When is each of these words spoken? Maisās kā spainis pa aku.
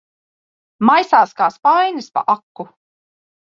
Maisās 0.91 1.35
kā 1.43 1.51
spainis 1.59 2.11
pa 2.17 2.27
aku. 2.37 2.69